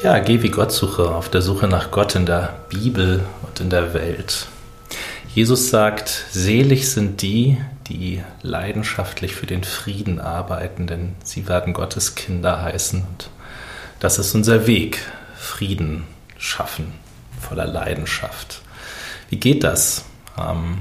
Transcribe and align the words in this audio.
Ja, 0.00 0.20
geh 0.20 0.44
wie 0.44 0.50
Gottsuche 0.50 1.12
auf 1.12 1.28
der 1.28 1.42
Suche 1.42 1.66
nach 1.66 1.90
Gott 1.90 2.14
in 2.14 2.24
der 2.24 2.60
Bibel 2.68 3.24
und 3.42 3.58
in 3.58 3.68
der 3.68 3.94
Welt. 3.94 4.46
Jesus 5.34 5.70
sagt, 5.70 6.08
selig 6.30 6.88
sind 6.92 7.20
die, 7.20 7.58
die 7.88 8.22
leidenschaftlich 8.42 9.34
für 9.34 9.46
den 9.46 9.64
Frieden 9.64 10.20
arbeiten, 10.20 10.86
denn 10.86 11.16
sie 11.24 11.48
werden 11.48 11.74
Gottes 11.74 12.14
Kinder 12.14 12.62
heißen. 12.62 13.00
Und 13.00 13.30
das 13.98 14.20
ist 14.20 14.36
unser 14.36 14.68
Weg, 14.68 15.00
Frieden 15.36 16.04
schaffen, 16.38 16.92
voller 17.40 17.66
Leidenschaft. 17.66 18.62
Wie 19.30 19.40
geht 19.40 19.64
das? 19.64 20.04
Ähm, 20.38 20.78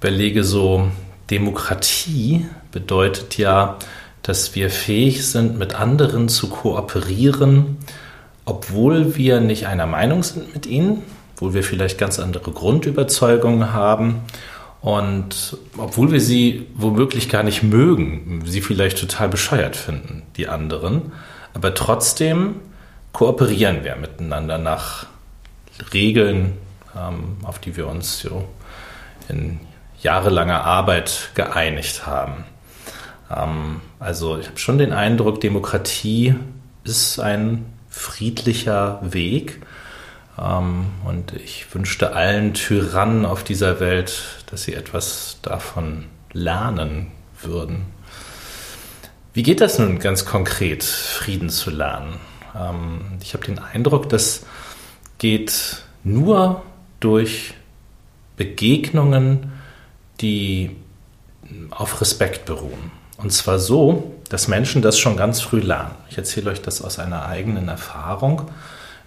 überlege 0.00 0.44
so, 0.44 0.90
Demokratie 1.30 2.46
bedeutet 2.72 3.38
ja, 3.38 3.78
dass 4.26 4.56
wir 4.56 4.70
fähig 4.70 5.24
sind, 5.24 5.56
mit 5.56 5.78
anderen 5.78 6.28
zu 6.28 6.48
kooperieren, 6.48 7.76
obwohl 8.44 9.14
wir 9.16 9.40
nicht 9.40 9.68
einer 9.68 9.86
Meinung 9.86 10.24
sind 10.24 10.52
mit 10.52 10.66
ihnen, 10.66 11.04
obwohl 11.34 11.54
wir 11.54 11.62
vielleicht 11.62 11.96
ganz 11.96 12.18
andere 12.18 12.50
Grundüberzeugungen 12.50 13.72
haben 13.72 14.22
und 14.80 15.56
obwohl 15.78 16.10
wir 16.10 16.20
sie 16.20 16.66
womöglich 16.74 17.28
gar 17.28 17.44
nicht 17.44 17.62
mögen, 17.62 18.42
sie 18.44 18.62
vielleicht 18.62 18.98
total 18.98 19.28
bescheuert 19.28 19.76
finden, 19.76 20.22
die 20.36 20.48
anderen, 20.48 21.12
aber 21.54 21.72
trotzdem 21.74 22.56
kooperieren 23.12 23.84
wir 23.84 23.94
miteinander 23.94 24.58
nach 24.58 25.06
Regeln, 25.94 26.54
ähm, 26.96 27.36
auf 27.44 27.60
die 27.60 27.76
wir 27.76 27.86
uns 27.86 28.18
so 28.18 28.48
in 29.28 29.60
jahrelanger 30.02 30.64
Arbeit 30.64 31.30
geeinigt 31.34 32.06
haben. 32.06 32.44
Ähm, 33.34 33.80
also 33.98 34.38
ich 34.38 34.46
habe 34.46 34.58
schon 34.58 34.78
den 34.78 34.92
Eindruck, 34.92 35.40
Demokratie 35.40 36.34
ist 36.84 37.18
ein 37.18 37.66
friedlicher 37.88 39.00
Weg. 39.02 39.60
Ähm, 40.38 40.86
und 41.04 41.32
ich 41.32 41.72
wünschte 41.74 42.14
allen 42.14 42.54
Tyrannen 42.54 43.24
auf 43.24 43.44
dieser 43.44 43.80
Welt, 43.80 44.22
dass 44.50 44.64
sie 44.64 44.74
etwas 44.74 45.38
davon 45.42 46.06
lernen 46.32 47.08
würden. 47.40 47.86
Wie 49.32 49.42
geht 49.42 49.60
das 49.60 49.78
nun 49.78 49.98
ganz 49.98 50.24
konkret, 50.24 50.82
Frieden 50.84 51.50
zu 51.50 51.70
lernen? 51.70 52.18
Ähm, 52.58 53.18
ich 53.22 53.34
habe 53.34 53.44
den 53.44 53.58
Eindruck, 53.58 54.08
das 54.08 54.46
geht 55.18 55.82
nur 56.04 56.62
durch 57.00 57.54
Begegnungen, 58.36 59.52
die 60.20 60.76
auf 61.70 62.00
Respekt 62.00 62.44
beruhen. 62.44 62.90
Und 63.16 63.32
zwar 63.32 63.58
so, 63.58 64.12
dass 64.28 64.48
Menschen 64.48 64.82
das 64.82 64.98
schon 64.98 65.16
ganz 65.16 65.40
früh 65.40 65.60
lernen. 65.60 65.94
Ich 66.10 66.18
erzähle 66.18 66.50
euch 66.50 66.60
das 66.60 66.82
aus 66.82 66.98
einer 66.98 67.26
eigenen 67.26 67.68
Erfahrung. 67.68 68.42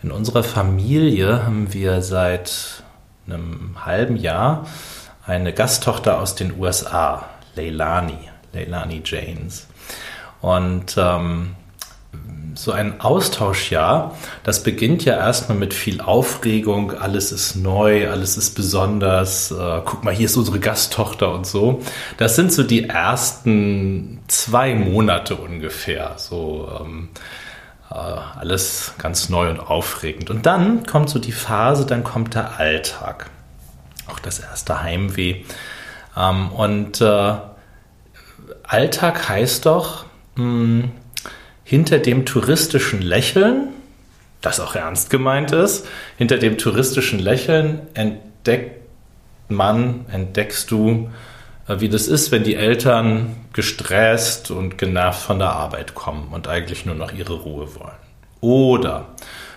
In 0.01 0.11
unserer 0.11 0.43
Familie 0.43 1.45
haben 1.45 1.73
wir 1.73 2.01
seit 2.01 2.83
einem 3.27 3.85
halben 3.85 4.15
Jahr 4.15 4.65
eine 5.25 5.53
Gasttochter 5.53 6.19
aus 6.19 6.35
den 6.35 6.57
USA, 6.57 7.25
Leilani, 7.55 8.17
Leilani 8.53 9.01
Janes. 9.05 9.67
Und 10.41 10.95
ähm, 10.97 11.55
so 12.59 12.73
ein 12.73 12.99
Austauschjahr, 12.99 14.17
das 14.43 14.63
beginnt 14.63 15.05
ja 15.05 15.15
erstmal 15.15 15.57
mit 15.57 15.73
viel 15.73 16.01
Aufregung, 16.01 16.91
alles 16.91 17.31
ist 17.31 17.55
neu, 17.55 18.09
alles 18.09 18.35
ist 18.35 18.53
besonders, 18.53 19.51
äh, 19.51 19.81
guck 19.85 20.03
mal, 20.03 20.13
hier 20.13 20.25
ist 20.25 20.35
unsere 20.35 20.59
Gasttochter 20.59 21.33
und 21.33 21.47
so. 21.47 21.81
Das 22.17 22.35
sind 22.35 22.51
so 22.51 22.63
die 22.63 22.89
ersten 22.89 24.19
zwei 24.27 24.75
Monate 24.75 25.35
ungefähr, 25.35 26.15
so 26.17 26.69
ähm, 26.81 27.09
äh, 27.89 27.93
alles 27.93 28.93
ganz 28.97 29.29
neu 29.29 29.49
und 29.49 29.61
aufregend. 29.61 30.29
Und 30.29 30.45
dann 30.45 30.85
kommt 30.85 31.09
so 31.09 31.19
die 31.19 31.31
Phase, 31.31 31.85
dann 31.85 32.03
kommt 32.03 32.35
der 32.35 32.59
Alltag, 32.59 33.29
auch 34.07 34.19
das 34.19 34.39
erste 34.39 34.83
Heimweh. 34.83 35.45
Ähm, 36.17 36.49
und 36.51 36.99
äh, 36.99 37.35
Alltag 38.63 39.29
heißt 39.29 39.65
doch, 39.65 40.03
mh, 40.35 40.43
hm, 40.43 40.91
hinter 41.69 41.99
dem 41.99 42.25
touristischen 42.25 42.99
Lächeln, 42.99 43.67
das 44.41 44.59
auch 44.59 44.73
ernst 44.73 45.11
gemeint 45.11 45.51
ist, 45.51 45.85
hinter 46.17 46.39
dem 46.39 46.57
touristischen 46.57 47.19
Lächeln 47.19 47.81
entdeckt 47.93 48.81
man, 49.49 50.07
entdeckst 50.11 50.71
du, 50.71 51.11
äh, 51.67 51.79
wie 51.79 51.87
das 51.87 52.07
ist, 52.07 52.31
wenn 52.31 52.43
die 52.43 52.55
Eltern 52.55 53.35
gestresst 53.53 54.49
und 54.49 54.79
genervt 54.79 55.21
von 55.21 55.37
der 55.37 55.51
Arbeit 55.51 55.93
kommen 55.93 56.29
und 56.31 56.47
eigentlich 56.47 56.87
nur 56.87 56.95
noch 56.95 57.13
ihre 57.13 57.33
Ruhe 57.33 57.75
wollen. 57.75 57.99
Oder 58.41 59.09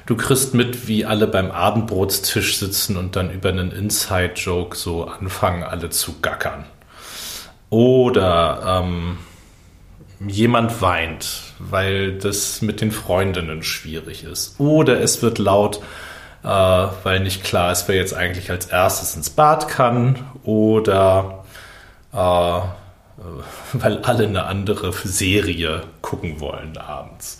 du 0.05 0.15
kriegst 0.15 0.53
mit, 0.53 0.89
wie 0.89 1.07
alle 1.07 1.27
beim 1.27 1.51
Abendbrotstisch 1.51 2.59
sitzen 2.59 2.99
und 2.99 3.17
dann 3.17 3.31
über 3.31 3.49
einen 3.49 3.73
Inside-Joke 3.73 4.77
so 4.77 5.05
anfangen, 5.05 5.63
alle 5.63 5.89
zu 5.89 6.21
gackern. 6.21 6.67
Oder 7.71 8.83
ähm, 8.85 9.17
jemand 10.29 10.81
weint, 10.83 11.55
weil 11.59 12.19
das 12.19 12.63
mit 12.63 12.81
den 12.81 12.91
Freundinnen 12.91 13.63
schwierig 13.63 14.25
ist. 14.25 14.59
Oder 14.59 15.01
es 15.01 15.23
wird 15.23 15.39
laut, 15.39 15.81
äh, 16.43 16.49
weil 16.49 17.21
nicht 17.21 17.45
klar 17.45 17.73
ist, 17.73 17.89
wer 17.89 17.97
jetzt 17.97 18.15
eigentlich 18.15 18.51
als 18.51 18.67
erstes 18.67 19.17
ins 19.17 19.31
Bad 19.31 19.69
kann. 19.69 20.19
Oder 20.45 21.45
äh, 22.13 22.17
weil 23.73 23.99
alle 24.03 24.27
eine 24.27 24.45
andere 24.45 24.93
Serie 24.93 25.83
gucken 26.01 26.41
wollen 26.41 26.77
abends. 26.77 27.39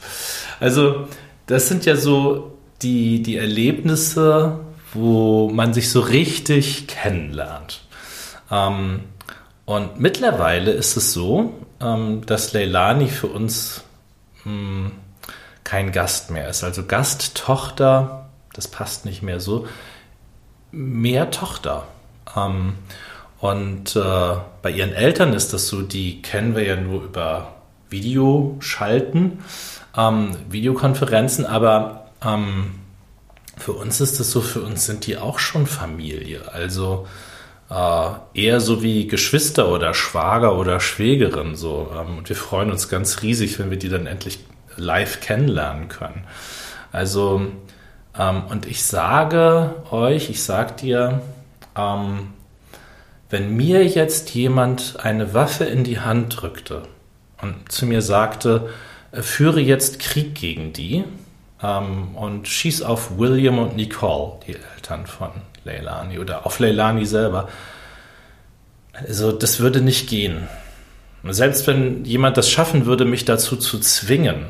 Also 0.61 1.09
das 1.47 1.69
sind 1.69 1.85
ja 1.85 1.97
so 1.97 2.59
die, 2.83 3.23
die 3.23 3.37
Erlebnisse, 3.37 4.61
wo 4.93 5.51
man 5.51 5.73
sich 5.75 5.91
so 5.91 6.01
richtig 6.01 6.87
kennenlernt. 6.87 7.83
Ähm, 8.51 9.01
und 9.73 9.99
mittlerweile 9.99 10.71
ist 10.71 10.99
es 10.99 11.15
so, 11.15 11.55
ähm, 11.81 12.27
dass 12.27 12.53
Leilani 12.53 13.09
für 13.09 13.29
uns 13.29 13.85
hm, 14.43 14.93
kein 15.65 15.93
Gast 15.93 16.31
mehr 16.31 16.51
ist. 16.51 16.63
Also 16.63 16.85
Gasttochter, 16.85 18.29
das 18.53 18.69
passt 18.69 19.07
nicht 19.07 19.23
mehr 19.23 19.41
so, 19.41 19.67
mehr 20.73 21.31
Tochter. 21.31 21.87
Ähm, 22.37 22.75
und 23.39 23.97
äh, 23.97 24.35
bei 24.61 24.71
ihren 24.71 24.93
Eltern 24.93 25.33
ist 25.33 25.55
das 25.55 25.69
so, 25.69 25.81
die 25.81 26.21
kennen 26.21 26.55
wir 26.55 26.65
ja 26.65 26.77
nur 26.77 27.05
über 27.05 27.55
Videoschalten, 27.89 29.39
ähm, 29.97 30.37
Videokonferenzen, 30.51 31.47
aber 31.47 31.99
für 33.57 33.73
uns 33.73 34.01
ist 34.01 34.21
das 34.21 34.31
so, 34.31 34.41
für 34.41 34.61
uns 34.61 34.87
sind 34.87 35.07
die 35.09 35.19
auch 35.19 35.41
schon 35.41 35.67
Familie. 35.67 36.53
Also 36.53 37.09
äh, 37.73 38.11
eher 38.35 38.61
so 38.61 38.83
wie 38.83 39.07
Geschwister 39.07 39.69
oder 39.69 39.95
Schwager 39.95 40.59
oder 40.59 40.79
Schwägerin 40.79 41.57
so. 41.57 41.91
Ähm, 41.95 42.19
und 42.19 42.29
wir 42.29 42.37
freuen 42.37 42.71
uns 42.71 42.89
ganz 42.89 43.23
riesig, 43.23 43.59
wenn 43.59 43.71
wir 43.71 43.79
die 43.79 43.89
dann 43.89 44.07
endlich 44.07 44.41
live 44.77 45.21
kennenlernen 45.21 45.89
können. 45.89 46.25
Also, 46.93 47.47
ähm, 48.19 48.43
und 48.51 48.67
ich 48.67 48.85
sage 48.85 49.75
euch, 49.91 50.29
ich 50.29 50.43
sag 50.43 50.77
dir, 50.77 51.23
ähm, 51.77 52.29
wenn 53.31 53.57
mir 53.57 53.87
jetzt 53.87 54.35
jemand 54.35 54.97
eine 55.03 55.33
Waffe 55.33 55.65
in 55.65 55.85
die 55.85 56.01
Hand 56.01 56.43
drückte 56.43 56.83
und 57.41 57.73
zu 57.73 57.87
mir 57.87 58.03
sagte, 58.03 58.69
äh, 59.13 59.23
führe 59.23 59.61
jetzt 59.61 59.99
Krieg 59.99 60.35
gegen 60.35 60.75
die 60.75 61.05
ähm, 61.63 62.15
und 62.17 62.49
schieß 62.49 62.83
auf 62.83 63.17
William 63.17 63.59
und 63.59 63.77
Nicole, 63.77 64.41
die 64.47 64.57
Eltern 64.75 65.07
von 65.07 65.31
Leilani 65.65 66.19
oder 66.19 66.47
auf 66.47 66.59
Leilani 66.59 67.07
selber. 67.07 67.49
Also 68.93 69.33
das 69.33 69.61
würde 69.61 69.81
nicht 69.81 70.09
gehen. 70.09 70.49
Selbst 71.25 71.67
wenn 71.67 72.05
jemand 72.05 72.37
das 72.37 72.51
schaffen 72.51 72.85
würde, 72.87 73.05
mich 73.05 73.25
dazu 73.25 73.57
zu 73.57 73.79
zwingen 73.79 74.47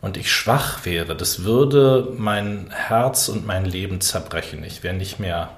und 0.00 0.16
ich 0.16 0.30
schwach 0.30 0.84
wäre, 0.84 1.16
das 1.16 1.44
würde 1.44 2.12
mein 2.16 2.70
Herz 2.70 3.28
und 3.28 3.46
mein 3.46 3.64
Leben 3.64 4.00
zerbrechen. 4.00 4.62
Ich 4.62 4.82
wäre 4.82 4.94
nicht 4.94 5.18
mehr, 5.18 5.50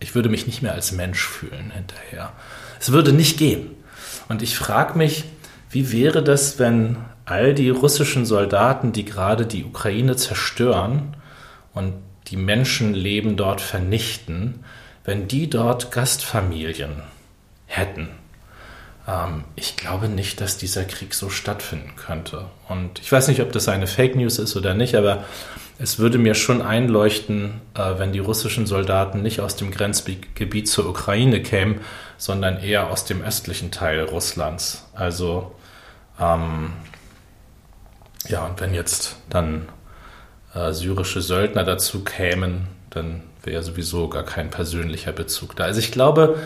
ich 0.00 0.14
würde 0.14 0.30
mich 0.30 0.46
nicht 0.46 0.62
mehr 0.62 0.72
als 0.72 0.92
Mensch 0.92 1.26
fühlen 1.26 1.70
hinterher. 1.74 2.32
Es 2.80 2.90
würde 2.90 3.12
nicht 3.12 3.38
gehen. 3.38 3.70
Und 4.28 4.40
ich 4.40 4.56
frage 4.56 4.96
mich, 4.96 5.24
wie 5.70 5.92
wäre 5.92 6.22
das, 6.22 6.58
wenn 6.58 6.96
all 7.24 7.54
die 7.54 7.70
russischen 7.70 8.24
Soldaten, 8.24 8.92
die 8.92 9.04
gerade 9.04 9.46
die 9.46 9.64
Ukraine 9.64 10.16
zerstören 10.16 11.16
und 11.74 11.94
die 12.32 12.36
Menschenleben 12.36 13.36
dort 13.36 13.60
vernichten, 13.60 14.64
wenn 15.04 15.28
die 15.28 15.50
dort 15.50 15.92
Gastfamilien 15.92 17.02
hätten. 17.66 18.08
Ähm, 19.06 19.44
ich 19.54 19.76
glaube 19.76 20.08
nicht, 20.08 20.40
dass 20.40 20.56
dieser 20.56 20.84
Krieg 20.84 21.14
so 21.14 21.28
stattfinden 21.28 21.92
könnte. 21.96 22.46
Und 22.68 23.00
ich 23.00 23.12
weiß 23.12 23.28
nicht, 23.28 23.42
ob 23.42 23.52
das 23.52 23.68
eine 23.68 23.86
Fake 23.86 24.16
News 24.16 24.38
ist 24.38 24.56
oder 24.56 24.74
nicht, 24.74 24.94
aber 24.94 25.24
es 25.78 25.98
würde 25.98 26.18
mir 26.18 26.34
schon 26.34 26.62
einleuchten, 26.62 27.60
äh, 27.74 27.98
wenn 27.98 28.12
die 28.12 28.18
russischen 28.18 28.66
Soldaten 28.66 29.20
nicht 29.20 29.40
aus 29.40 29.56
dem 29.56 29.70
Grenzgebiet 29.70 30.68
zur 30.68 30.88
Ukraine 30.88 31.42
kämen, 31.42 31.80
sondern 32.16 32.58
eher 32.62 32.90
aus 32.90 33.04
dem 33.04 33.22
östlichen 33.22 33.70
Teil 33.70 34.04
Russlands. 34.04 34.86
Also 34.94 35.54
ähm, 36.18 36.72
ja, 38.28 38.46
und 38.46 38.60
wenn 38.60 38.72
jetzt 38.72 39.16
dann 39.28 39.68
äh, 40.54 40.72
syrische 40.72 41.22
Söldner 41.22 41.64
dazu 41.64 42.04
kämen, 42.04 42.68
dann 42.90 43.22
wäre 43.42 43.62
sowieso 43.62 44.08
gar 44.08 44.24
kein 44.24 44.50
persönlicher 44.50 45.12
Bezug 45.12 45.56
da. 45.56 45.64
Also 45.64 45.80
ich 45.80 45.92
glaube, 45.92 46.38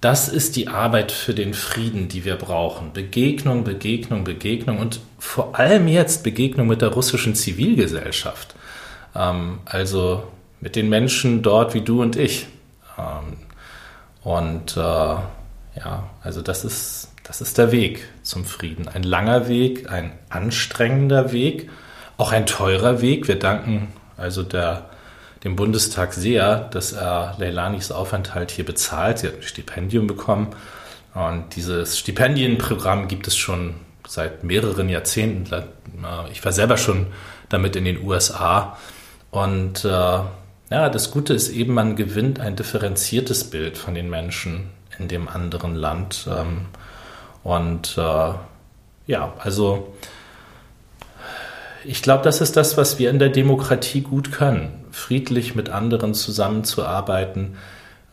das 0.00 0.28
ist 0.28 0.56
die 0.56 0.68
Arbeit 0.68 1.10
für 1.10 1.34
den 1.34 1.54
Frieden, 1.54 2.08
die 2.08 2.24
wir 2.24 2.36
brauchen. 2.36 2.92
Begegnung, 2.92 3.64
Begegnung, 3.64 4.24
Begegnung 4.24 4.78
und 4.78 5.00
vor 5.18 5.58
allem 5.58 5.88
jetzt 5.88 6.22
Begegnung 6.22 6.66
mit 6.66 6.82
der 6.82 6.90
russischen 6.90 7.34
Zivilgesellschaft. 7.34 8.54
Ähm, 9.14 9.60
also 9.64 10.24
mit 10.60 10.76
den 10.76 10.88
Menschen 10.88 11.42
dort 11.42 11.74
wie 11.74 11.80
du 11.80 12.02
und 12.02 12.16
ich. 12.16 12.46
Ähm, 12.98 13.38
und 14.22 14.76
äh, 14.76 14.80
ja, 14.80 16.10
also 16.22 16.42
das 16.42 16.64
ist, 16.64 17.12
das 17.22 17.40
ist 17.40 17.58
der 17.58 17.72
Weg 17.72 18.06
zum 18.22 18.44
Frieden. 18.44 18.88
Ein 18.88 19.02
langer 19.02 19.48
Weg, 19.48 19.90
ein 19.90 20.12
anstrengender 20.28 21.32
Weg, 21.32 21.70
auch 22.16 22.32
ein 22.32 22.46
teurer 22.46 23.00
Weg. 23.00 23.28
Wir 23.28 23.38
danken 23.38 23.88
also 24.16 24.42
der 24.42 24.86
dem 25.44 25.54
Bundestag 25.54 26.12
sehr, 26.12 26.68
dass 26.70 26.92
er 26.92 27.36
Leilanis 27.38 27.92
Aufenthalt 27.92 28.50
hier 28.50 28.64
bezahlt. 28.64 29.18
Sie 29.18 29.28
hat 29.28 29.36
ein 29.36 29.42
Stipendium 29.42 30.06
bekommen. 30.06 30.48
Und 31.14 31.54
dieses 31.54 31.98
Stipendienprogramm 31.98 33.06
gibt 33.06 33.28
es 33.28 33.36
schon 33.36 33.74
seit 34.06 34.44
mehreren 34.44 34.88
Jahrzehnten. 34.88 35.46
Ich 36.32 36.44
war 36.44 36.52
selber 36.52 36.76
schon 36.76 37.06
damit 37.48 37.76
in 37.76 37.84
den 37.84 38.02
USA. 38.02 38.76
Und 39.30 39.84
äh, 39.84 39.88
ja, 39.88 40.88
das 40.90 41.10
Gute 41.12 41.32
ist 41.32 41.48
eben, 41.50 41.74
man 41.74 41.94
gewinnt 41.94 42.40
ein 42.40 42.56
differenziertes 42.56 43.44
Bild 43.50 43.78
von 43.78 43.94
den 43.94 44.10
Menschen 44.10 44.70
in 44.98 45.08
dem 45.08 45.28
anderen 45.28 45.76
Land. 45.76 46.26
Ähm, 46.28 46.66
und 47.44 47.96
äh, 47.98 48.32
ja, 49.06 49.32
also 49.38 49.94
ich 51.86 52.02
glaube, 52.02 52.24
das 52.24 52.40
ist 52.40 52.56
das, 52.56 52.76
was 52.76 52.98
wir 52.98 53.10
in 53.10 53.18
der 53.18 53.28
Demokratie 53.28 54.00
gut 54.00 54.32
können. 54.32 54.84
Friedlich 54.90 55.54
mit 55.54 55.68
anderen 55.68 56.14
zusammenzuarbeiten, 56.14 57.56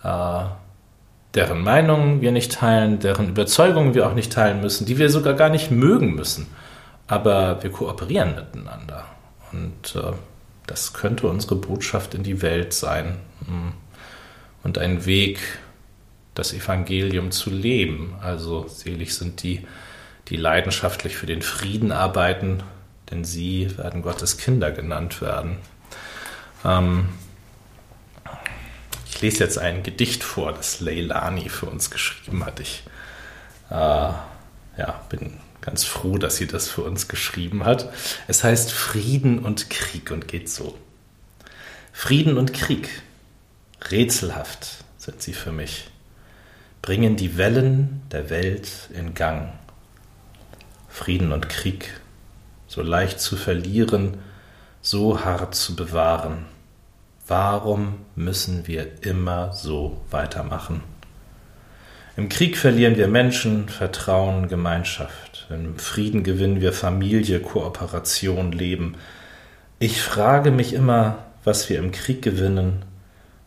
äh, 0.03 0.43
deren 1.33 1.63
Meinungen 1.63 2.21
wir 2.21 2.31
nicht 2.31 2.53
teilen, 2.53 2.99
deren 2.99 3.29
Überzeugungen 3.29 3.93
wir 3.93 4.07
auch 4.07 4.13
nicht 4.13 4.31
teilen 4.31 4.61
müssen, 4.61 4.85
die 4.85 4.97
wir 4.97 5.09
sogar 5.09 5.33
gar 5.33 5.49
nicht 5.49 5.71
mögen 5.71 6.13
müssen. 6.13 6.47
Aber 7.07 7.61
wir 7.63 7.71
kooperieren 7.71 8.35
miteinander. 8.35 9.05
Und 9.51 9.95
äh, 9.95 10.13
das 10.67 10.93
könnte 10.93 11.27
unsere 11.27 11.55
Botschaft 11.55 12.13
in 12.13 12.23
die 12.23 12.41
Welt 12.41 12.73
sein. 12.73 13.17
Hm. 13.45 13.73
Und 14.63 14.77
ein 14.77 15.05
Weg, 15.05 15.39
das 16.35 16.53
Evangelium 16.53 17.31
zu 17.31 17.49
leben. 17.49 18.15
Also 18.21 18.67
selig 18.67 19.15
sind 19.15 19.43
die, 19.43 19.65
die 20.29 20.37
leidenschaftlich 20.37 21.17
für 21.17 21.25
den 21.25 21.41
Frieden 21.41 21.91
arbeiten 21.91 22.63
denn 23.13 23.23
sie 23.25 23.77
werden 23.77 24.01
Gottes 24.01 24.37
Kinder 24.37 24.71
genannt 24.71 25.21
werden. 25.21 25.57
Ähm, 26.65 27.09
ich 29.05 29.21
lese 29.21 29.43
jetzt 29.43 29.59
ein 29.59 29.83
Gedicht 29.83 30.23
vor, 30.23 30.51
das 30.51 30.79
Leilani 30.79 31.47
für 31.47 31.67
uns 31.67 31.91
geschrieben 31.91 32.43
hat. 32.43 32.59
Ich 32.59 32.83
äh, 33.69 33.73
ja, 33.75 35.01
bin 35.09 35.37
ganz 35.61 35.83
froh, 35.83 36.17
dass 36.17 36.37
sie 36.37 36.47
das 36.47 36.69
für 36.69 36.81
uns 36.81 37.07
geschrieben 37.07 37.65
hat. 37.65 37.93
Es 38.27 38.43
heißt 38.43 38.71
Frieden 38.71 39.37
und 39.37 39.69
Krieg 39.69 40.09
und 40.09 40.27
geht 40.27 40.49
so. 40.49 40.75
Frieden 41.91 42.39
und 42.39 42.51
Krieg, 42.51 42.89
rätselhaft 43.91 44.83
sind 44.97 45.21
sie 45.21 45.33
für 45.33 45.51
mich, 45.51 45.91
bringen 46.81 47.15
die 47.15 47.37
Wellen 47.37 48.01
der 48.11 48.31
Welt 48.31 48.89
in 48.91 49.13
Gang. 49.13 49.53
Frieden 50.89 51.31
und 51.31 51.47
Krieg 51.47 52.01
so 52.73 52.81
leicht 52.81 53.19
zu 53.19 53.35
verlieren, 53.35 54.17
so 54.81 55.23
hart 55.23 55.53
zu 55.53 55.75
bewahren. 55.75 56.45
Warum 57.27 57.99
müssen 58.15 58.65
wir 58.65 59.03
immer 59.03 59.53
so 59.53 60.01
weitermachen? 60.09 60.81
Im 62.17 62.29
Krieg 62.29 62.57
verlieren 62.57 62.97
wir 62.97 63.07
Menschen, 63.07 63.69
Vertrauen, 63.69 64.47
Gemeinschaft. 64.47 65.45
Im 65.51 65.77
Frieden 65.77 66.23
gewinnen 66.23 66.61
wir 66.61 66.73
Familie, 66.73 67.41
Kooperation, 67.41 68.51
Leben. 68.51 68.95
Ich 69.77 70.01
frage 70.01 70.49
mich 70.49 70.73
immer, 70.73 71.19
was 71.43 71.69
wir 71.69 71.77
im 71.77 71.91
Krieg 71.91 72.23
gewinnen 72.23 72.85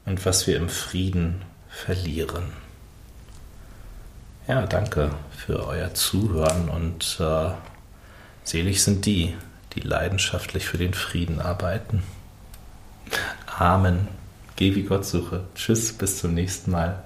und 0.05 0.25
was 0.25 0.47
wir 0.47 0.57
im 0.57 0.69
Frieden 0.69 1.43
verlieren. 1.69 2.45
Ja, 4.47 4.65
danke 4.67 5.11
für 5.37 5.67
euer 5.67 5.95
Zuhören 5.95 6.69
und 6.69 7.19
äh, 7.19 7.51
Selig 8.47 8.85
sind 8.85 9.07
die, 9.07 9.35
die 9.75 9.81
leidenschaftlich 9.81 10.67
für 10.67 10.79
den 10.79 10.95
Frieden 10.95 11.41
arbeiten. 11.41 12.05
Amen. 13.59 14.07
Geh 14.55 14.77
wie 14.77 14.85
Gott 14.85 15.05
suche. 15.05 15.43
Tschüss, 15.57 15.93
bis 15.93 16.19
zum 16.19 16.33
nächsten 16.33 16.71
Mal. 16.71 17.03